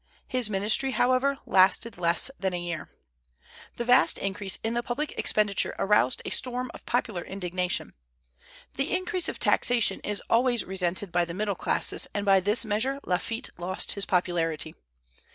[0.27, 2.89] His ministry, however, lasted less than a year.
[3.75, 7.93] The vast increase in the public expenditure aroused a storm of popular indignation.
[8.77, 12.99] The increase of taxation is always resented by the middle classes, and by this measure
[13.03, 14.73] Lafitte lost his popularity.